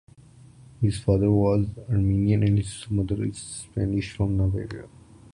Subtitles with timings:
[0.81, 4.87] His father was Armenian and his mother is Spanish (from Navarre).